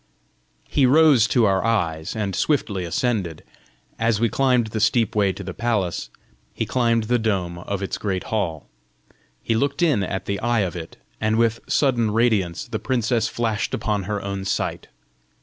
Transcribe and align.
He 0.67 0.87
rose 0.87 1.27
to 1.27 1.45
our 1.45 1.63
eyes, 1.63 2.15
and 2.15 2.35
swiftly 2.35 2.85
ascended. 2.85 3.43
As 3.99 4.19
we 4.19 4.29
climbed 4.29 4.65
the 4.73 4.79
steep 4.79 5.15
way 5.15 5.31
to 5.33 5.43
the 5.43 5.53
palace, 5.53 6.09
he 6.55 6.65
climbed 6.65 7.03
the 7.03 7.19
dome 7.19 7.59
of 7.59 7.83
its 7.83 7.99
great 7.99 8.23
hall. 8.33 8.65
He 9.43 9.53
looked 9.53 9.83
in 9.83 10.01
at 10.01 10.25
the 10.25 10.39
eye 10.39 10.61
of 10.61 10.75
it 10.75 10.97
and 11.19 11.35
with 11.37 11.59
sudden 11.67 12.09
radiance 12.09 12.65
the 12.67 12.79
princess 12.79 13.27
flashed 13.27 13.75
upon 13.75 14.05
her 14.05 14.19
own 14.23 14.43
sight. 14.45 14.87